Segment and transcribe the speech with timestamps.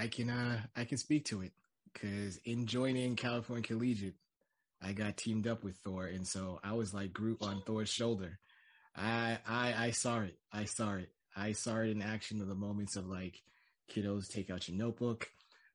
[0.00, 1.52] I can uh I can speak to it
[1.92, 4.14] because in joining California Collegiate,
[4.82, 8.38] I got teamed up with Thor, and so I was like Groot on Thor's shoulder.
[8.96, 10.38] I I I saw it.
[10.50, 11.10] I saw it.
[11.36, 13.42] I saw it in action of the moments of like
[13.92, 15.28] kiddos take out your notebook.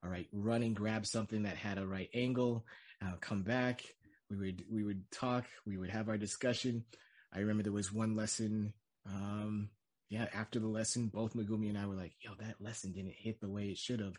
[0.04, 2.66] All right, run and grab something that had a right angle.
[3.22, 3.84] Come back.
[4.32, 5.46] We would we would talk.
[5.68, 6.86] We would have our discussion.
[7.32, 8.74] I remember there was one lesson.
[9.06, 9.70] Um,
[10.10, 13.40] yeah, after the lesson, both Megumi and I were like, "Yo, that lesson didn't hit
[13.40, 14.18] the way it should have."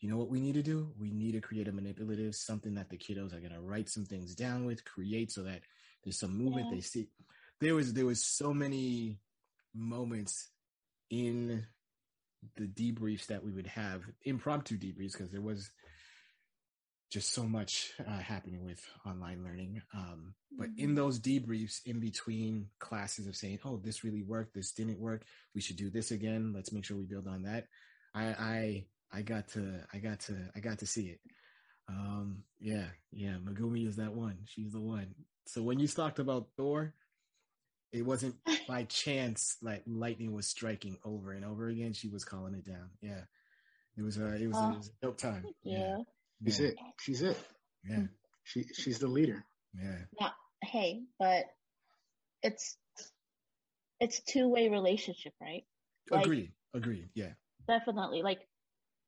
[0.00, 0.92] You know what we need to do?
[0.98, 4.34] We need to create a manipulative, something that the kiddos are gonna write some things
[4.34, 5.62] down with, create so that
[6.02, 6.66] there's some movement.
[6.68, 6.74] Yeah.
[6.74, 7.08] They see.
[7.60, 9.20] There was there was so many
[9.74, 10.50] moments
[11.10, 11.66] in
[12.56, 15.70] the debriefs that we would have, impromptu debriefs, because there was
[17.14, 19.80] just so much uh, happening with online learning.
[19.94, 20.94] Um, but in mm-hmm.
[20.96, 24.52] those debriefs, in between classes of saying, "Oh, this really worked.
[24.52, 25.22] This didn't work.
[25.54, 26.52] We should do this again.
[26.52, 27.68] Let's make sure we build on that."
[28.16, 31.20] I I I got to I got to I got to see it.
[31.88, 33.36] Um, yeah, yeah.
[33.44, 34.38] Megumi is that one.
[34.46, 35.14] She's the one.
[35.46, 36.94] So when you talked about Thor,
[37.92, 38.34] it wasn't
[38.68, 41.92] by chance like lightning was striking over and over again.
[41.92, 42.90] She was calling it down.
[43.00, 43.22] Yeah,
[43.96, 45.44] it was a it was, uh, it was a dope time.
[45.62, 45.98] Yeah,
[46.44, 46.50] yeah.
[46.52, 46.76] she's it.
[47.00, 47.38] She's it.
[47.88, 48.02] Yeah,
[48.44, 49.44] she she's the leader.
[49.74, 49.98] Yeah.
[50.20, 51.44] Now, hey, but
[52.42, 52.76] it's
[54.00, 55.64] it's two way relationship, right?
[56.10, 56.52] Like, agreed.
[56.74, 57.08] Agreed.
[57.14, 57.32] Yeah.
[57.68, 58.22] Definitely.
[58.22, 58.40] Like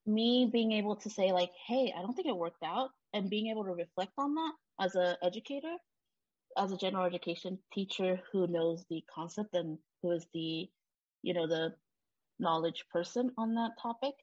[0.07, 3.48] me being able to say like, hey, I don't think it worked out, and being
[3.48, 5.77] able to reflect on that as an educator
[6.57, 10.69] as a general education teacher who knows the concept and who is the,
[11.23, 11.75] you know, the
[12.39, 14.14] knowledge person on that topic,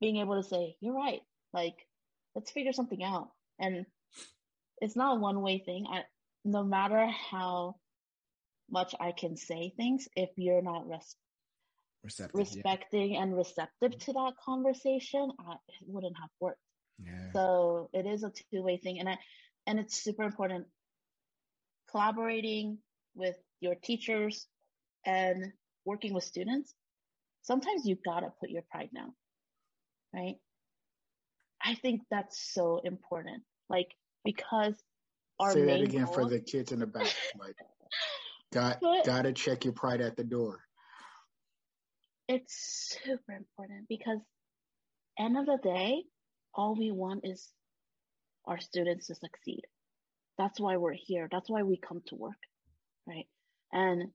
[0.00, 1.20] being able to say, you're right,
[1.52, 1.86] like,
[2.34, 3.28] let's figure something out.
[3.58, 3.86] And
[4.78, 5.86] it's not a one way thing.
[5.90, 6.02] I,
[6.44, 7.76] no matter how
[8.70, 11.16] much I can say things, if you're not res-
[12.02, 13.22] Receptive, respecting yeah.
[13.22, 16.58] and receptive to that conversation, I, it wouldn't have worked.
[17.02, 17.32] Yeah.
[17.32, 19.18] So it is a two way thing, and I,
[19.66, 20.66] and it's super important
[21.94, 22.78] collaborating
[23.14, 24.48] with your teachers
[25.06, 25.52] and
[25.84, 26.74] working with students,
[27.42, 29.12] sometimes you gotta put your pride down,
[30.12, 30.34] right?
[31.64, 33.42] I think that's so important.
[33.68, 33.88] Like,
[34.24, 34.74] because
[35.40, 36.14] our Say that again goal...
[36.14, 37.14] for the kids in the back.
[37.38, 37.56] Like,
[38.52, 40.60] got, but, gotta check your pride at the door.
[42.28, 44.18] It's super important because
[45.18, 46.02] end of the day,
[46.54, 47.48] all we want is
[48.46, 49.62] our students to succeed.
[50.38, 51.28] That's why we're here.
[51.30, 52.32] That's why we come to work,
[53.06, 53.26] right?
[53.72, 54.10] And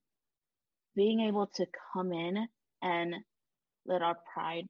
[0.96, 2.48] being able to come in
[2.82, 3.16] and
[3.86, 4.68] let our pride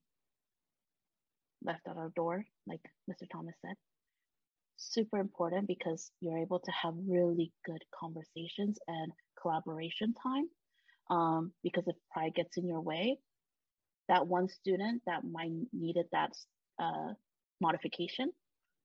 [1.63, 3.29] left at our door, like Mr.
[3.31, 3.75] Thomas said,
[4.77, 9.11] super important because you're able to have really good conversations and
[9.41, 10.47] collaboration time.
[11.09, 13.17] Um, because if pride gets in your way,
[14.07, 16.31] that one student that might needed that
[16.81, 17.13] uh,
[17.61, 18.31] modification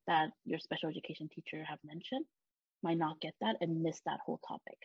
[0.07, 2.25] that your special education teacher have mentioned
[2.83, 4.79] might not get that and miss that whole topic,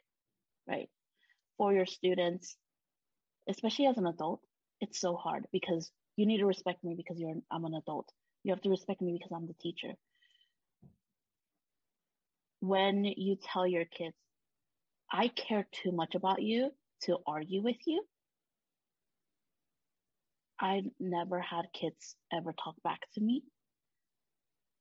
[0.68, 0.90] right?
[1.58, 2.56] For your students,
[3.50, 4.42] especially as an adult,
[4.80, 8.10] it's so hard because you need to respect me because you're I'm an adult.
[8.44, 9.94] You have to respect me because I'm the teacher.
[12.60, 14.18] When you tell your kids,
[15.12, 16.72] I care too much about you
[17.04, 18.04] to argue with you,
[20.60, 23.44] I never had kids ever talk back to me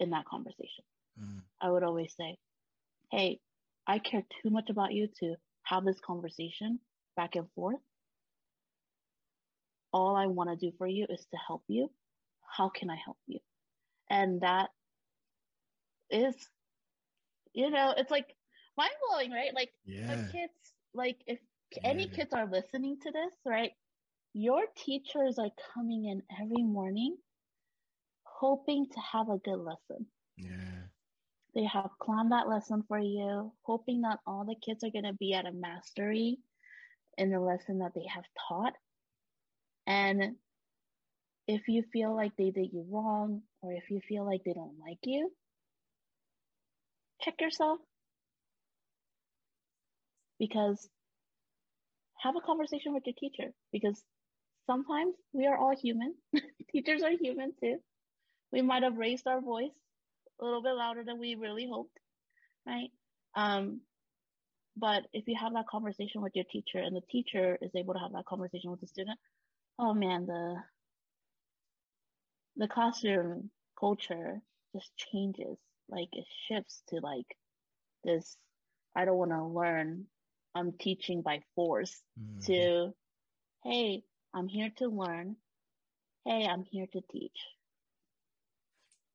[0.01, 0.85] in that conversation.
[1.23, 1.43] Mm.
[1.63, 2.37] I would always say,
[3.13, 3.39] hey,
[3.87, 6.81] I care too much about you to have this conversation
[7.17, 7.81] back and forth.
[9.93, 11.91] All I want to do for you is to help you.
[12.57, 13.41] How can I help you?
[14.11, 14.71] And that
[16.11, 16.35] is,
[17.53, 18.35] you know, it's like
[18.77, 19.55] mind blowing, right?
[19.55, 20.27] Like, yeah.
[20.33, 20.53] kids,
[20.95, 21.39] like, if
[21.73, 21.91] yeah.
[21.91, 23.73] any kids are listening to this, right?
[24.35, 27.17] Your teachers are coming in every morning
[28.39, 30.07] hoping to have a good lesson.
[30.37, 30.87] Yeah.
[31.55, 35.19] They have planned that lesson for you, hoping that all the kids are going to
[35.19, 36.39] be at a mastery
[37.17, 38.75] in the lesson that they have taught.
[39.89, 40.37] And
[41.49, 44.79] if you feel like they did you wrong, or if you feel like they don't
[44.79, 45.33] like you,
[47.23, 47.79] check yourself.
[50.39, 50.89] Because
[52.23, 54.03] have a conversation with your teacher because
[54.67, 56.15] sometimes we are all human.
[56.71, 57.79] Teachers are human too.
[58.53, 59.73] We might have raised our voice
[60.41, 61.97] a little bit louder than we really hoped,
[62.67, 62.91] right?
[63.35, 63.81] Um,
[64.77, 68.01] but if you have that conversation with your teacher and the teacher is able to
[68.01, 69.19] have that conversation with the student,
[69.79, 70.57] oh man, the
[72.57, 74.41] the classroom culture
[74.75, 75.59] just changes.
[75.89, 77.27] Like it shifts to like
[78.05, 78.37] this
[78.97, 80.07] I don't want to learn.
[80.55, 82.41] I'm teaching by force mm-hmm.
[82.53, 82.95] to
[83.65, 84.03] hey,
[84.35, 85.37] I'm here to learn.
[86.25, 87.39] Hey, I'm here to teach.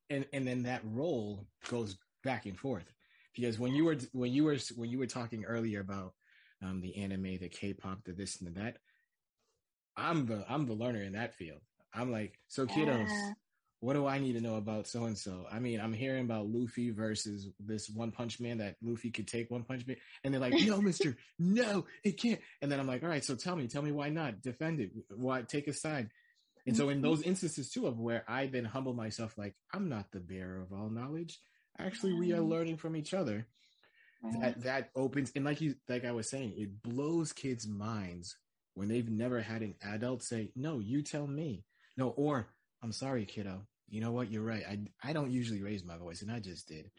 [0.09, 2.91] and and then that role goes back and forth
[3.35, 6.13] because when you were when you were when you were talking earlier about
[6.61, 8.77] um, the anime, the K-pop, the this and the that,
[9.95, 11.59] I'm the I'm the learner in that field.
[11.93, 13.33] I'm like, so kiddos, yeah.
[13.79, 15.45] what do I need to know about so and so?
[15.51, 19.51] I mean, I'm hearing about Luffy versus this One Punch Man that Luffy could take
[19.51, 22.39] One Punch Man, and they're like, no, Mister, no, it can't.
[22.61, 24.41] And then I'm like, all right, so tell me, tell me why not?
[24.41, 24.91] Defend it.
[25.15, 26.09] Why take a side?
[26.65, 27.05] And so in mm-hmm.
[27.05, 30.71] those instances too of where I then humble myself, like I'm not the bearer of
[30.71, 31.39] all knowledge.
[31.77, 33.47] Actually, we are learning from each other.
[34.39, 38.37] That that opens and like you like I was saying, it blows kids' minds
[38.75, 41.65] when they've never had an adult say, "No, you tell me."
[41.97, 42.47] No, or
[42.81, 43.67] I'm sorry, kiddo.
[43.89, 44.31] You know what?
[44.31, 44.63] You're right.
[44.67, 46.89] I I don't usually raise my voice, and I just did.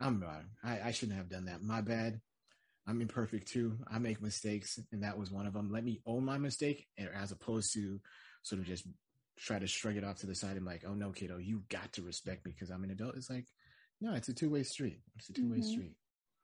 [0.00, 0.46] I'm wrong.
[0.62, 1.62] I, I shouldn't have done that.
[1.62, 2.20] My bad.
[2.86, 3.78] I'm imperfect too.
[3.90, 5.70] I make mistakes, and that was one of them.
[5.70, 7.98] Let me own my mistake, as opposed to
[8.42, 8.86] sort of just
[9.36, 11.92] try to shrug it off to the side and like, oh no, kiddo, you got
[11.94, 13.16] to respect me because I'm an adult.
[13.16, 13.46] It's like,
[14.00, 15.00] no, it's a two way street.
[15.16, 15.70] It's a two way mm-hmm.
[15.70, 15.96] street.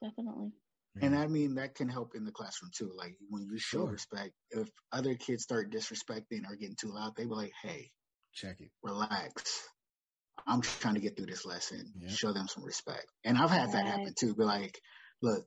[0.03, 0.53] Definitely.
[1.01, 2.91] And I mean that can help in the classroom too.
[2.97, 3.91] Like when you show sure.
[3.91, 7.91] respect, if other kids start disrespecting or getting too loud, they be like, "Hey,
[8.35, 9.69] check it, relax.
[10.47, 11.93] I'm trying to get through this lesson.
[12.01, 12.11] Yep.
[12.11, 14.35] Show them some respect." And I've had that happen too.
[14.35, 14.81] Be like,
[15.23, 15.47] "Look,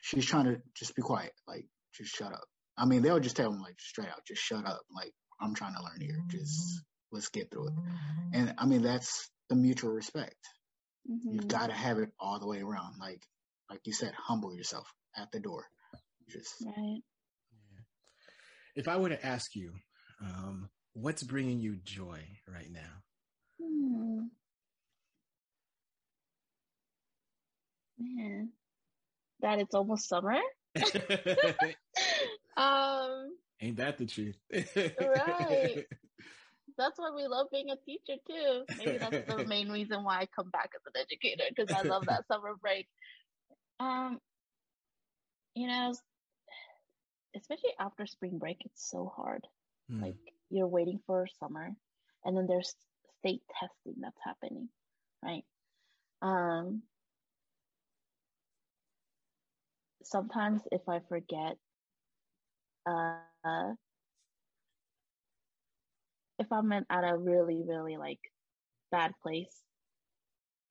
[0.00, 1.32] she's trying to just be quiet.
[1.46, 2.44] Like, just shut up."
[2.76, 5.74] I mean, they'll just tell them like straight out, "Just shut up." Like, I'm trying
[5.74, 6.18] to learn here.
[6.28, 6.82] Just
[7.12, 7.74] let's get through it.
[8.32, 10.36] And I mean, that's the mutual respect.
[11.08, 11.34] Mm-hmm.
[11.34, 12.98] You've got to have it all the way around.
[12.98, 13.22] Like,
[13.70, 15.64] like you said, humble yourself at the door.
[16.28, 17.02] Just right.
[17.72, 17.82] Yeah.
[18.74, 19.72] If I were to ask you,
[20.20, 22.20] um, what's bringing you joy
[22.52, 23.02] right now?
[23.62, 24.26] Hmm.
[27.98, 28.50] Man,
[29.40, 30.38] that it's almost summer.
[32.56, 34.36] um, Ain't that the truth?
[34.52, 35.84] right.
[36.78, 38.64] That's why we love being a teacher too.
[38.76, 42.04] Maybe that's the main reason why I come back as an educator because I love
[42.06, 42.86] that summer break.
[43.80, 44.18] Um,
[45.54, 45.94] you know,
[47.36, 49.46] especially after spring break, it's so hard.
[49.90, 50.02] Mm.
[50.02, 50.16] Like
[50.50, 51.70] you're waiting for summer,
[52.24, 52.74] and then there's
[53.20, 54.68] state testing that's happening,
[55.22, 55.44] right?
[56.22, 56.82] Um,
[60.02, 61.56] sometimes if I forget
[62.88, 63.72] uh,
[66.38, 68.20] if I'm at a really, really like
[68.92, 69.62] bad place,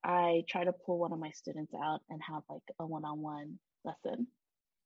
[0.06, 3.22] I try to pull one of my students out and have like a one on
[3.22, 4.28] one lesson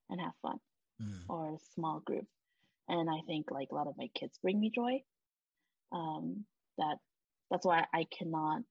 [0.09, 0.57] and have fun
[1.01, 1.13] mm.
[1.27, 2.25] or a small group.
[2.87, 5.03] And I think like a lot of my kids bring me joy.
[5.91, 6.45] Um,
[6.77, 6.97] that
[7.51, 8.61] that's why I cannot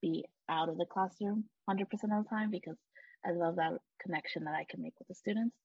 [0.00, 2.76] be out of the classroom 100% of the time because
[3.26, 5.56] I love that connection that I can make with the students.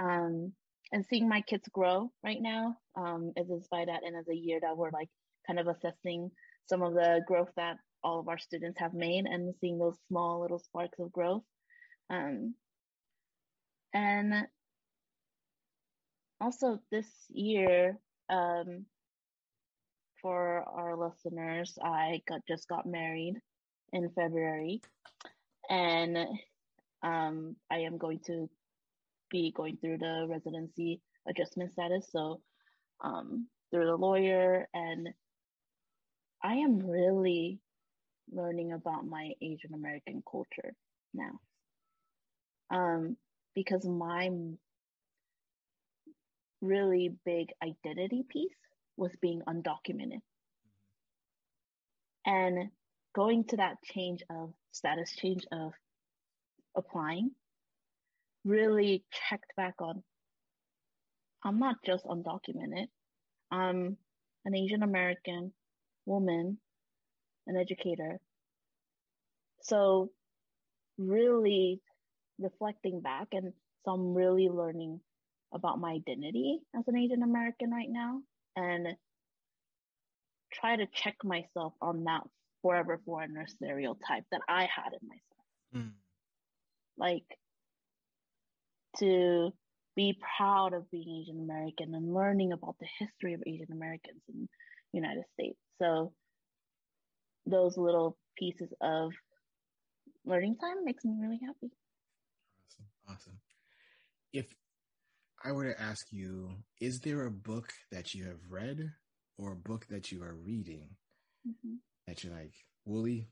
[0.00, 0.52] Um,
[0.92, 4.34] and seeing my kids grow right now um, is inspired by that and as a
[4.34, 5.10] year that we're like
[5.46, 6.30] kind of assessing
[6.68, 10.40] some of the growth that all of our students have made and seeing those small
[10.40, 11.42] little sparks of growth.
[12.08, 12.54] Um,
[13.92, 14.46] and
[16.40, 17.98] also this year
[18.28, 18.86] um,
[20.22, 23.34] for our listeners i got just got married
[23.92, 24.80] in february.
[25.68, 26.18] And
[27.02, 28.48] um, i am going to
[29.30, 32.08] be going through the residency adjustment status.
[32.10, 32.40] So
[33.02, 35.08] um, through the lawyer, and
[36.42, 37.60] I am really
[38.30, 40.74] learning about my Asian American culture
[41.14, 41.40] now.
[42.70, 43.16] Um,
[43.54, 44.30] because my
[46.60, 48.54] really big identity piece
[48.96, 50.20] was being undocumented.
[52.24, 52.70] And
[53.14, 55.72] going to that change of status change of
[56.76, 57.30] applying
[58.44, 60.02] really checked back on
[61.42, 62.88] I'm not just undocumented.
[63.50, 63.96] I'm
[64.44, 65.52] an Asian American
[66.04, 66.58] woman,
[67.50, 68.18] an educator.
[69.62, 70.10] So
[70.96, 71.80] really
[72.38, 73.52] reflecting back and
[73.84, 75.00] so I'm really learning
[75.52, 78.20] about my identity as an Asian American right now
[78.56, 78.88] and
[80.52, 82.22] try to check myself on that
[82.62, 85.86] forever foreigner stereotype that I had in myself.
[85.86, 85.92] Mm.
[86.98, 87.24] Like
[88.98, 89.52] to
[89.96, 94.48] be proud of being Asian American and learning about the history of Asian Americans in
[94.92, 95.58] the United States.
[95.80, 96.12] So
[97.46, 99.12] those little pieces of
[100.24, 101.72] learning time makes me really happy.
[102.66, 102.86] Awesome.
[103.08, 103.38] Awesome.
[104.32, 104.46] If
[105.44, 108.92] I were to ask you, is there a book that you have read
[109.38, 110.88] or a book that you are reading
[111.48, 111.76] mm-hmm.
[112.06, 112.52] that you're like,
[112.84, 113.28] Wooly,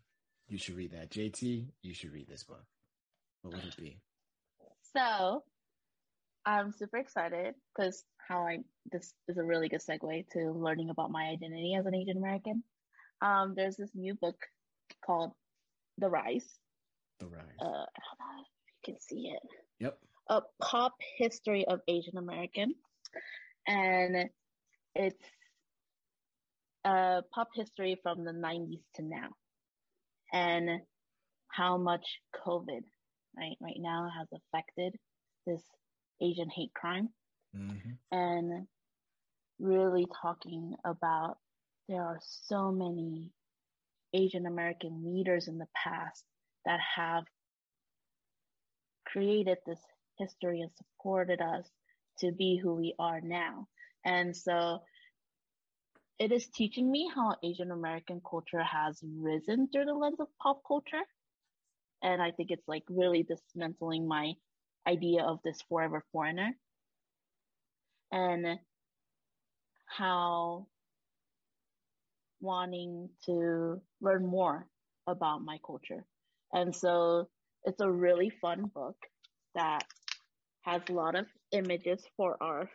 [0.49, 1.11] you should read that.
[1.11, 2.65] JT, you should read this book.
[3.43, 4.01] What would it be?
[4.97, 5.43] So
[6.45, 8.59] I'm super excited because how I
[8.91, 12.63] this is a really good segue to learning about my identity as an Asian American.
[13.21, 14.37] Um, there's this new book
[15.05, 15.33] called
[15.99, 16.47] The Rise.
[17.21, 17.43] The Rise.
[17.61, 18.47] Uh, I don't know if
[18.87, 19.43] you can see it.
[19.81, 19.99] Yep.
[20.31, 22.75] A pop history of Asian American,
[23.67, 24.29] and
[24.95, 25.25] it's
[26.85, 29.29] a pop history from the 90s to now,
[30.33, 30.81] and
[31.49, 32.07] how much
[32.47, 32.83] COVID,
[33.37, 34.95] right, right now has affected
[35.47, 35.63] this
[36.21, 37.09] Asian hate crime,
[37.57, 37.91] mm-hmm.
[38.13, 38.67] and
[39.59, 41.39] really talking about
[41.89, 43.31] there are so many
[44.13, 46.25] Asian American leaders in the past
[46.65, 47.25] that have
[49.07, 49.81] created this
[50.19, 51.67] history and supported us
[52.19, 53.67] to be who we are now.
[54.05, 54.81] And so
[56.19, 60.61] it is teaching me how Asian American culture has risen through the lens of pop
[60.67, 61.05] culture.
[62.03, 64.33] And I think it's like really dismantling my
[64.87, 66.57] idea of this forever foreigner
[68.11, 68.59] and
[69.87, 70.67] how
[72.41, 74.67] wanting to learn more
[75.07, 76.05] about my culture.
[76.53, 77.29] And so
[77.65, 78.97] it's a really fun book
[79.55, 79.85] that
[80.63, 82.71] has a lot of images for our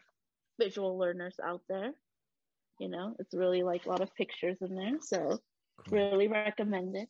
[0.60, 1.91] visual learners out there.
[2.79, 4.98] You know, it's really like a lot of pictures in there.
[5.01, 5.39] So
[5.86, 5.98] cool.
[6.12, 7.10] really recommend it.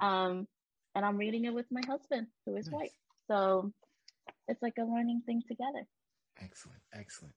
[0.00, 0.46] Um,
[0.94, 2.72] and I'm reading it with my husband, who is nice.
[2.72, 2.90] white.
[3.28, 3.72] So
[4.48, 5.86] it's like a learning thing together.
[6.40, 7.34] Excellent, excellent.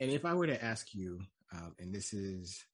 [0.00, 1.20] And if I were to ask you,
[1.52, 2.64] um, and this is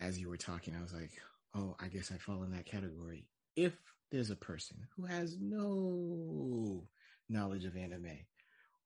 [0.00, 1.10] as you were talking, I was like,
[1.54, 3.26] oh, I guess I fall in that category.
[3.56, 3.74] If
[4.10, 6.84] there's a person who has no
[7.28, 8.18] knowledge of anime,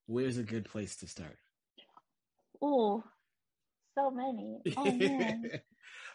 [0.07, 1.37] where's a good place to start?
[2.61, 3.05] Oh,
[3.95, 4.61] so many.
[4.77, 5.51] Oh man.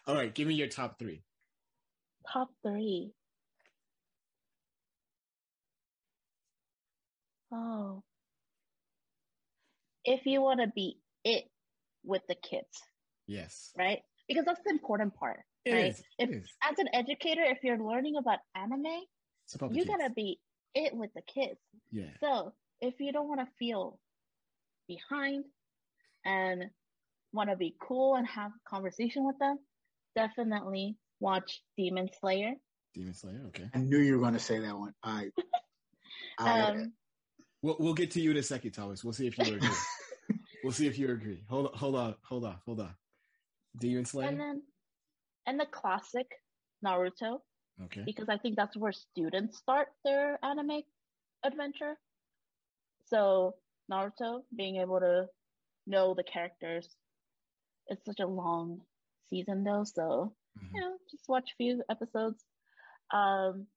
[0.07, 1.23] All right, give me your top three.
[2.31, 3.11] Top three.
[7.51, 8.03] Oh.
[10.03, 11.45] If you want to be it
[12.03, 12.81] with the kids.
[13.27, 13.71] Yes.
[13.77, 14.01] Right?
[14.27, 15.91] Because that's the important part, it right?
[15.91, 18.85] Is, if as an educator, if you're learning about anime,
[19.55, 20.39] about you gotta be
[20.75, 21.59] it with the kids.
[21.91, 22.09] Yeah.
[22.19, 23.99] So if you don't want to feel
[24.87, 25.45] behind
[26.25, 26.65] and
[27.33, 29.59] want to be cool and have a conversation with them,
[30.15, 32.53] definitely watch Demon Slayer.
[32.93, 33.69] Demon Slayer, okay.
[33.73, 34.93] I knew you were going to say that one.
[35.03, 35.29] I,
[36.39, 36.93] I um,
[37.61, 39.03] we'll, we'll get to you in a second, Thomas.
[39.03, 39.69] We'll see if you agree.
[40.63, 41.43] we'll see if you agree.
[41.49, 42.95] Hold on, hold on, hold on, hold on.
[43.77, 44.27] Demon Slayer?
[44.27, 44.61] And then,
[45.45, 46.27] and the classic
[46.85, 47.39] Naruto.
[47.85, 48.03] Okay.
[48.05, 50.81] Because I think that's where students start their anime
[51.43, 51.95] adventure.
[53.05, 53.55] So
[53.91, 55.27] Naruto, being able to
[55.85, 56.89] know the characters,
[57.87, 58.81] it's such a long
[59.29, 60.75] season though, so mm-hmm.
[60.75, 62.43] you know, just watch a few episodes.
[63.13, 63.67] Um,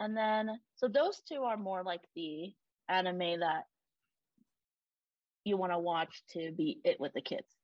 [0.00, 2.52] and then so those two are more like the
[2.88, 3.64] anime that
[5.44, 7.55] you want to watch to be it with the kids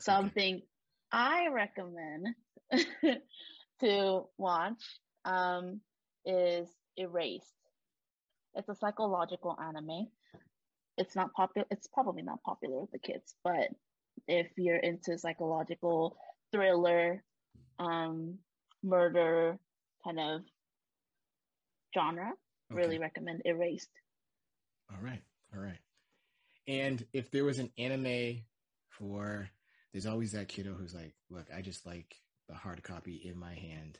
[0.00, 0.64] Something okay.
[1.12, 2.28] I recommend
[3.80, 4.82] to watch
[5.24, 5.80] um,
[6.24, 7.54] is Erased.
[8.54, 10.08] It's a psychological anime.
[10.96, 11.66] It's not popular.
[11.70, 13.68] It's probably not popular with the kids, but
[14.28, 16.16] if you're into psychological
[16.52, 17.22] thriller,
[17.78, 18.38] um,
[18.82, 19.58] murder
[20.04, 20.42] kind of
[21.94, 22.32] genre,
[22.70, 22.80] okay.
[22.80, 23.90] really recommend Erased.
[24.90, 25.22] All right,
[25.54, 25.78] all right.
[26.66, 28.42] And if there was an anime
[29.00, 29.50] for
[29.92, 32.14] there's always that kiddo who's like, look, I just like
[32.48, 33.98] the hard copy in my hand.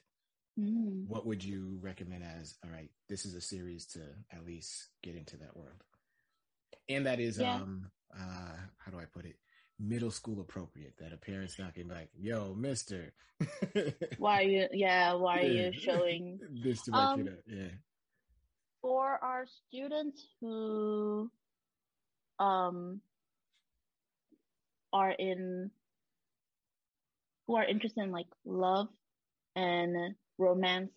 [0.59, 1.09] Mm.
[1.09, 4.00] What would you recommend as, all right, this is a series to
[4.33, 5.83] at least get into that world?
[6.88, 7.54] And that is, yeah.
[7.54, 9.37] um, uh, how do I put it?
[9.78, 13.14] Middle school appropriate that a parent's not gonna be like, yo, mister.
[14.19, 17.37] why are you, yeah, why are you showing this to my um, kiddo?
[17.47, 17.69] Yeah.
[18.83, 21.30] For our students who,
[22.38, 23.00] um,
[24.92, 25.70] are in
[27.47, 28.88] who are interested in like love
[29.56, 30.90] and romance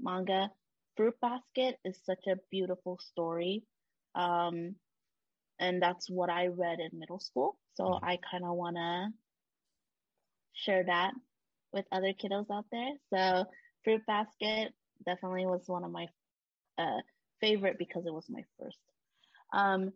[0.00, 0.50] manga
[0.96, 3.62] fruit basket is such a beautiful story.
[4.14, 4.76] Um
[5.60, 7.56] and that's what i read in middle school.
[7.74, 8.04] So mm-hmm.
[8.04, 9.08] i kind of want to
[10.54, 11.12] share that
[11.72, 12.92] with other kiddos out there.
[13.12, 13.44] So
[13.82, 14.72] fruit basket
[15.04, 16.06] definitely was one of my
[16.78, 17.00] uh,
[17.40, 18.78] favorite because it was my first.
[19.52, 19.92] Um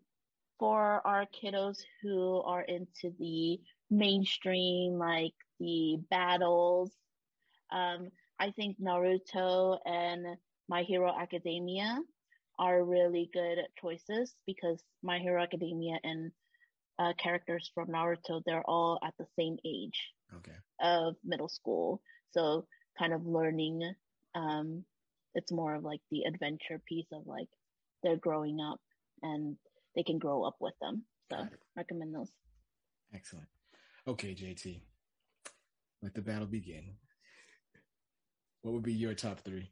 [0.59, 3.61] for our kiddos who are into the
[3.91, 6.93] mainstream, like the battles,
[7.73, 8.11] um,
[8.41, 10.37] I think Naruto and
[10.69, 11.99] My Hero Academia
[12.59, 16.33] are really good choices because My Hero Academia and
[16.99, 20.57] uh, characters from Naruto, they're all at the same age okay.
[20.81, 22.01] of middle school.
[22.33, 22.67] So
[22.99, 23.81] kind of learning,
[24.35, 24.85] um,
[25.35, 27.49] it's more of like the adventure piece of like
[28.03, 28.81] they're growing up
[29.23, 29.57] and
[29.95, 31.05] they can grow up with them.
[31.31, 32.31] So recommend those.
[33.15, 33.49] Excellent.
[34.07, 34.81] Okay, JT.
[36.03, 36.95] Let the battle begin.
[38.63, 39.71] What would be your top three?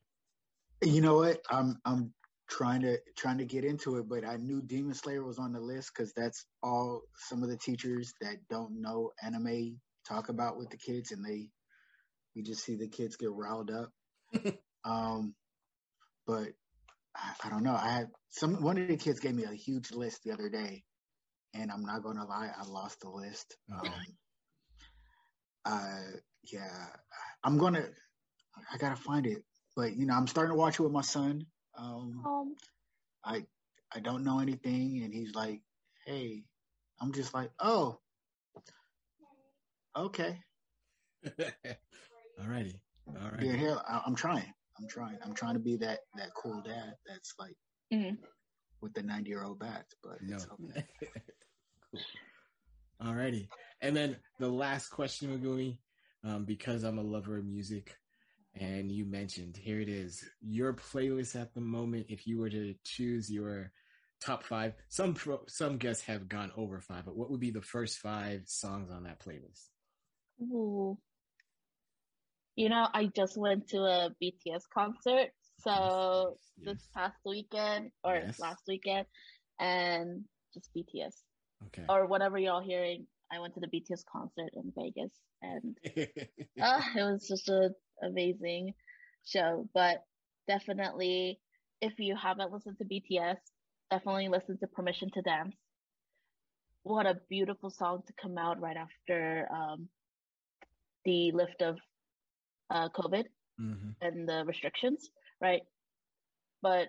[0.82, 1.40] You know what?
[1.50, 2.12] I'm I'm
[2.48, 5.60] trying to trying to get into it, but I knew Demon Slayer was on the
[5.60, 10.70] list because that's all some of the teachers that don't know anime talk about with
[10.70, 11.48] the kids, and they
[12.34, 13.90] you just see the kids get riled up.
[14.84, 15.34] um,
[16.26, 16.48] but
[17.16, 17.74] I, I, don't know.
[17.74, 20.84] I had some one of the kids gave me a huge list the other day,
[21.54, 23.56] and I'm not gonna lie, I lost the list.
[23.72, 23.90] Um,
[25.64, 26.00] uh,
[26.52, 26.86] yeah,
[27.44, 27.88] I'm gonna.
[28.72, 29.44] I gotta find it,
[29.74, 31.46] but you know, I'm starting to watch it with my son.
[31.78, 32.56] Um, um
[33.24, 33.44] I
[33.94, 35.60] I don't know anything, and he's like,
[36.06, 36.44] "Hey,"
[37.00, 37.98] I'm just like, "Oh,
[39.96, 40.40] okay."
[42.40, 43.42] Alrighty, all right.
[43.42, 44.52] Yeah, here I, am trying.
[44.78, 45.18] I'm trying.
[45.24, 47.56] I'm trying to be that that cool dad that's like
[47.92, 48.16] mm-hmm.
[48.80, 50.36] with the 90 year old back, but no.
[50.36, 50.84] it's okay.
[51.92, 52.00] cool.
[53.02, 53.48] Alrighty,
[53.80, 55.78] and then the last question, Megumi,
[56.24, 57.94] um, because I'm a lover of music
[58.58, 62.74] and you mentioned here it is your playlist at the moment if you were to
[62.84, 63.70] choose your
[64.20, 67.60] top five some pro, some guests have gone over five but what would be the
[67.60, 69.68] first five songs on that playlist
[70.40, 70.96] Ooh.
[72.56, 76.74] You know i just went to a bts concert so yes.
[76.74, 78.40] this past weekend or yes.
[78.40, 79.06] last weekend
[79.60, 81.22] and just bts
[81.66, 85.76] okay or whatever y'all hearing i went to the bts concert in vegas and
[86.60, 88.74] uh, it was just an amazing
[89.26, 89.68] show.
[89.74, 90.04] But
[90.48, 91.40] definitely,
[91.80, 93.36] if you haven't listened to BTS,
[93.90, 95.56] definitely listen to Permission to Dance.
[96.82, 99.88] What a beautiful song to come out right after um,
[101.04, 101.78] the lift of
[102.70, 103.24] uh, COVID
[103.60, 103.90] mm-hmm.
[104.00, 105.62] and the restrictions, right?
[106.62, 106.88] But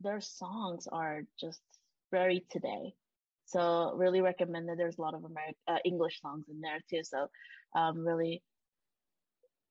[0.00, 1.60] their songs are just
[2.10, 2.94] very today.
[3.46, 7.02] So really recommend that there's a lot of American uh, English songs in there too.
[7.04, 7.28] So
[7.78, 8.42] um, really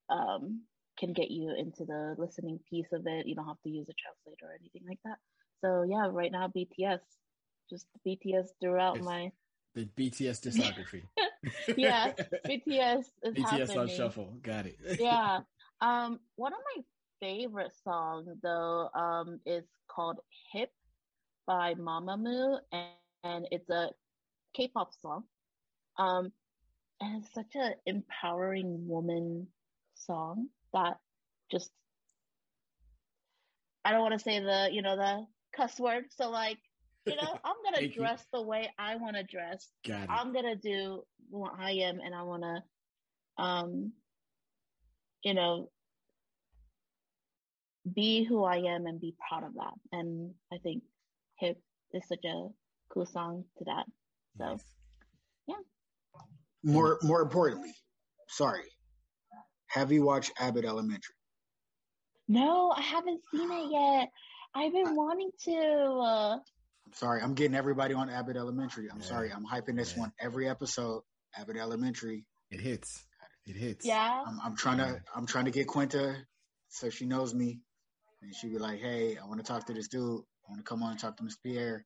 [0.10, 0.62] um,
[1.00, 3.28] can get you into the listening piece of it.
[3.28, 5.17] You don't have to use a translator or anything like that.
[5.63, 7.00] So yeah, right now BTS,
[7.69, 9.32] just BTS throughout it's my
[9.74, 11.04] the BTS discography.
[11.77, 12.12] yeah,
[12.47, 13.77] BTS is BTS happening.
[13.77, 14.38] on shuffle.
[14.41, 14.77] Got it.
[14.99, 15.39] yeah.
[15.82, 16.84] Um, one of my
[17.19, 20.19] favorite songs though um is called
[20.54, 20.71] Hip
[21.45, 22.89] by Mamamoo and,
[23.23, 23.89] and it's a
[24.56, 25.23] K-pop song.
[25.97, 26.32] Um,
[26.99, 29.47] and it's such an empowering woman
[29.95, 30.97] song that
[31.51, 31.71] just
[33.84, 35.25] I don't want to say the you know the
[35.56, 36.06] cuss word.
[36.12, 36.60] So like
[37.06, 38.40] you know I'm gonna dress you.
[38.40, 39.68] the way I want to dress.
[40.10, 43.94] I'm gonna do what I am, and I want to, um,
[45.24, 45.70] you know,
[47.92, 49.74] be who I am and be proud of that.
[49.92, 50.84] And I think
[51.40, 51.58] hip
[51.94, 52.48] is such a
[52.94, 53.86] cool song to that.
[54.38, 54.64] So, nice.
[55.48, 55.56] yeah.
[56.64, 57.74] More more importantly,
[58.28, 58.70] sorry,
[59.68, 61.16] have you watched Abbott Elementary?
[62.28, 64.10] No, I haven't seen it yet.
[64.54, 65.56] I've been I, wanting to.
[65.56, 66.38] Uh...
[66.91, 68.89] I'm sorry, I'm getting everybody on Abbott Elementary.
[68.91, 69.06] I'm yeah.
[69.06, 70.01] sorry, I'm hyping this yeah.
[70.01, 71.04] one every episode.
[71.38, 72.25] Abbott Elementary.
[72.49, 73.06] It hits.
[73.45, 73.86] It hits.
[73.86, 74.23] Yeah.
[74.27, 75.01] I'm, I'm trying to.
[75.15, 76.17] I'm trying to get Quinta
[76.67, 77.62] so she knows me,
[78.21, 80.04] and she be like, "Hey, I want to talk to this dude.
[80.04, 81.41] I want to come on and talk to Mr.
[81.41, 81.86] Pierre."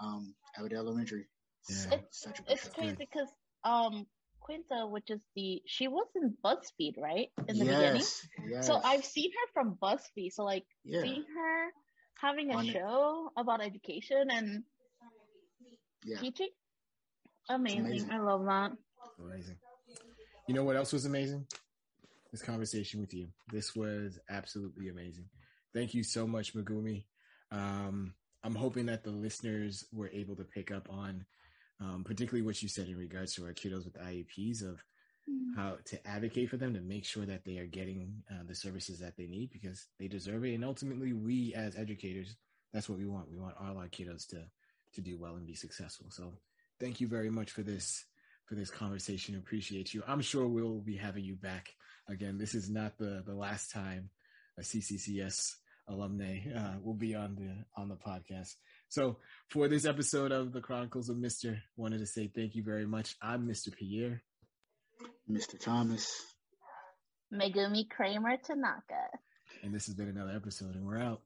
[0.00, 1.28] Um, Abbott Elementary.
[1.68, 1.98] Yeah.
[1.98, 3.28] It's, it's crazy because
[3.62, 4.06] um
[4.40, 7.28] Quinta, which is the she was in BuzzFeed, right?
[7.46, 8.56] In the yes, beginning.
[8.56, 8.66] Yes.
[8.66, 10.32] So I've seen her from BuzzFeed.
[10.32, 11.02] So like yeah.
[11.02, 11.70] seeing her
[12.18, 13.40] having a On show it.
[13.40, 14.62] about education and
[16.04, 16.18] yeah.
[16.18, 16.48] teaching.
[17.48, 17.80] Amazing.
[17.86, 18.10] amazing.
[18.10, 18.72] I love that.
[19.18, 19.56] Amazing.
[20.46, 21.46] You know what else was amazing?
[22.32, 23.28] This conversation with you.
[23.52, 25.24] This was absolutely amazing.
[25.74, 27.04] Thank you so much, Megumi.
[27.50, 31.24] Um, I'm hoping that the listeners were able to pick up on
[31.80, 34.82] um, particularly what you said in regards to our kiddos with IEPs of
[35.28, 35.58] mm-hmm.
[35.58, 38.98] how to advocate for them to make sure that they are getting uh, the services
[39.00, 40.54] that they need because they deserve it.
[40.54, 42.36] And ultimately, we as educators,
[42.72, 43.30] that's what we want.
[43.30, 44.44] We want all our kiddos to
[44.94, 46.06] to do well and be successful.
[46.10, 46.32] So,
[46.80, 48.04] thank you very much for this
[48.46, 49.36] for this conversation.
[49.36, 50.02] Appreciate you.
[50.06, 51.74] I'm sure we'll be having you back
[52.08, 52.38] again.
[52.38, 54.10] This is not the the last time
[54.58, 55.54] a CCCS
[55.88, 58.54] alumni uh, will be on the on the podcast.
[58.88, 61.60] So for this episode of the Chronicles of Mr.
[61.76, 63.16] Wanted to say thank you very much.
[63.22, 63.74] I'm Mr.
[63.74, 64.22] Pierre.
[65.30, 65.58] Mr.
[65.58, 66.22] Thomas.
[67.32, 69.08] Megumi Cramer Tanaka.
[69.62, 71.20] And this has been another episode, and we're out.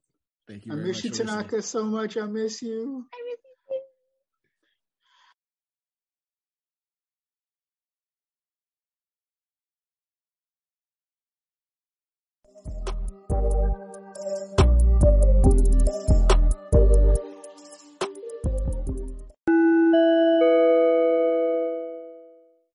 [0.47, 0.73] Thank you.
[0.73, 1.61] I miss you, Tanaka, listening.
[1.61, 2.17] so much.
[2.17, 3.05] I miss you.
[3.11, 3.35] I